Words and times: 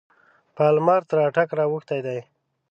پالمر 0.55 1.01
تر 1.09 1.17
اټک 1.27 1.49
را 1.57 1.65
اوښتی 1.69 1.99
دی. 2.05 2.19